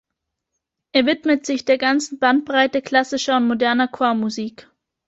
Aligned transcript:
Er 0.93 1.05
widmet 1.05 1.45
sich 1.45 1.63
der 1.63 1.77
ganzen 1.77 2.17
Bandbreite 2.17 2.81
klassischer 2.81 3.37
und 3.37 3.47
moderner 3.47 3.87
Chormusik. 3.87 4.67